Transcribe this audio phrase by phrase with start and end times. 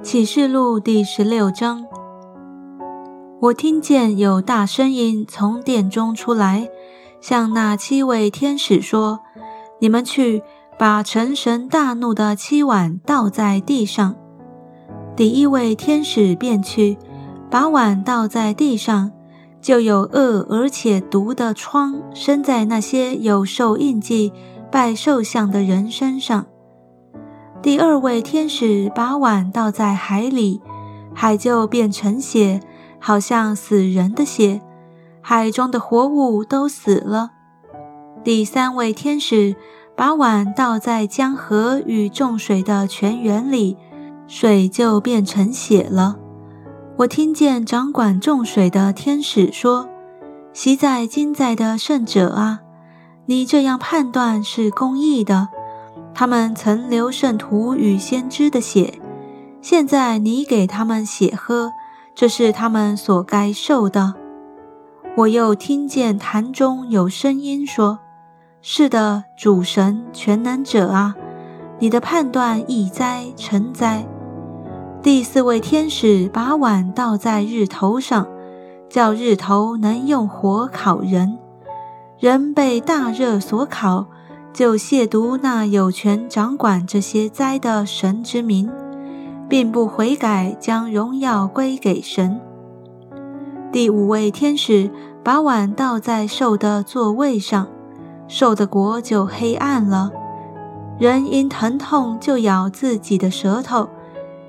[0.00, 1.84] 启示录第十六章，
[3.40, 6.68] 我听见有大声音从殿中出来，
[7.20, 9.18] 向那七位天使说
[9.80, 10.44] ：“你们去，
[10.78, 14.14] 把成神大怒的七碗倒在地上。”
[15.16, 16.96] 第一位天使便去，
[17.50, 19.10] 把碗倒在地上，
[19.60, 24.32] 就有恶而且毒的疮生在那些有受印记、
[24.70, 26.46] 拜兽像的人身上。
[27.60, 30.62] 第二位天使把碗倒在海里，
[31.12, 32.60] 海就变成血，
[33.00, 34.62] 好像死人的血，
[35.20, 37.32] 海中的活物都死了。
[38.22, 39.56] 第三位天使
[39.96, 43.76] 把碗倒在江河与众水的泉源里，
[44.28, 46.16] 水就变成血了。
[46.98, 49.88] 我听见掌管众水的天使说
[50.54, 52.60] ：“喜在今在的圣者啊，
[53.26, 55.48] 你这样判断是公义的。”
[56.18, 59.00] 他们曾流圣徒与先知的血，
[59.62, 61.70] 现在你给他们血喝，
[62.12, 64.14] 这是他们所该受的。
[65.16, 68.00] 我又听见坛中有声音说
[68.60, 71.14] ：“是的，主神全能者啊，
[71.78, 74.04] 你的判断易哉，成哉。”
[75.00, 78.26] 第四位天使把碗倒在日头上，
[78.90, 81.38] 叫日头能用火烤人，
[82.18, 84.06] 人被大热所烤。
[84.58, 88.68] 就亵渎那有权掌管这些灾的神之名，
[89.48, 92.40] 并不悔改，将荣耀归给神。
[93.70, 94.90] 第五位天使
[95.22, 97.68] 把碗倒在兽的座位上，
[98.26, 100.10] 兽的国就黑暗了。
[100.98, 103.88] 人因疼痛就咬自己的舌头，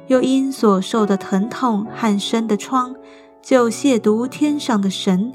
[0.08, 2.96] 又因所受的疼痛和生的疮，
[3.44, 5.32] 就亵渎天上的神，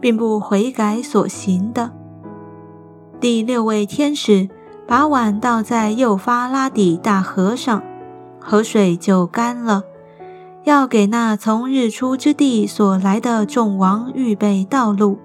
[0.00, 1.90] 并不悔改所行的。
[3.20, 4.48] 第六位天使
[4.86, 7.82] 把碗倒在幼发拉底大河上，
[8.38, 9.84] 河水就干了，
[10.64, 15.18] 要给那从日出之地所来的众王预备道路。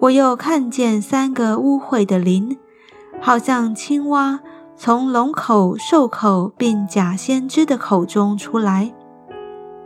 [0.00, 2.58] 我又看见三个污秽的灵，
[3.18, 4.40] 好像青蛙
[4.76, 8.92] 从龙口、兽口并假先知的口中出来。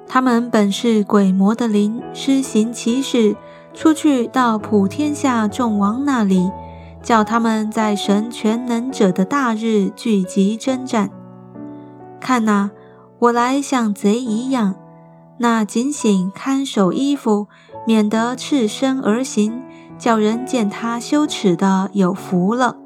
[0.09, 3.37] 他们本是鬼魔的灵，施行奇事，
[3.73, 6.51] 出去到普天下众王那里。
[7.03, 11.11] 叫他们在神全能者的大日聚集征战。
[12.21, 12.71] 看哪，
[13.19, 14.75] 我来像贼一样。
[15.39, 17.47] 那警醒看守衣服，
[17.87, 19.63] 免得赤身而行，
[19.99, 22.77] 叫人见他羞耻的有福了。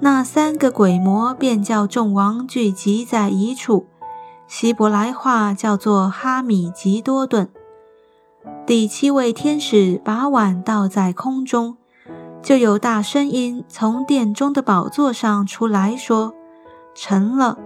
[0.00, 3.86] 那三个鬼魔便叫众王聚集在一处，
[4.46, 7.48] 希伯来话叫做哈米吉多顿。
[8.66, 11.76] 第七位天使把碗倒在空中。
[12.42, 16.34] 就有大声音从殿中的宝座上出来说
[16.94, 17.58] ：“成了。”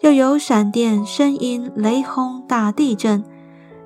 [0.00, 3.22] 又有闪电、声音、雷轰、大地震。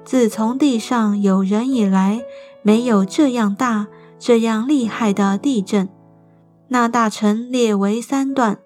[0.04, 2.22] 自从地上有人以来，
[2.62, 3.88] 没有这样大、
[4.18, 5.88] 这样厉害的地震。
[6.68, 8.58] 那大臣列为三段，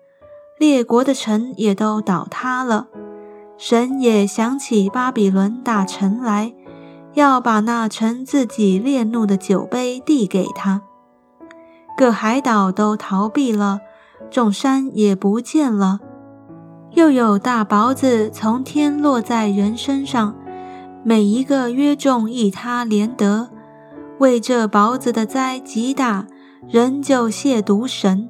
[0.58, 2.88] 列国的城也都倒塌了。
[3.56, 6.52] 神也想起巴比伦大臣来，
[7.14, 10.82] 要把那城自己烈怒的酒杯递给他。
[11.98, 13.80] 各海岛都逃避了，
[14.30, 15.98] 众山也不见了。
[16.92, 20.36] 又有大雹子从天落在人身上，
[21.04, 23.50] 每一个约重一他连得。
[24.20, 26.28] 为这雹子的灾极大，
[26.68, 28.28] 人就亵渎神。